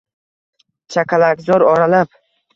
Chakalakzor 0.95 1.67
oralab. 1.69 2.21